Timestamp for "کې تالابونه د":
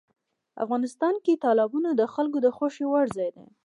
1.23-2.01